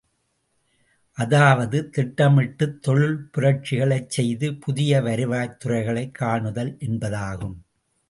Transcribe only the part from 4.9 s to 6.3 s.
வருவாய்த் துறைகளைக்